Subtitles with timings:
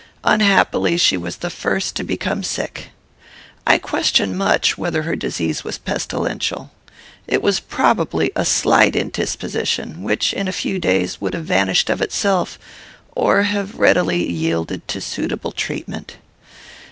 [0.23, 2.87] Unhappily, she was the first to become sick.
[3.67, 6.71] I question much whether her disease was pestilential.
[7.27, 12.01] It was, probably, a slight indisposition, which, in a few days, would have vanished of
[12.01, 12.57] itself,
[13.15, 16.17] or have readily yielded to suitable treatment.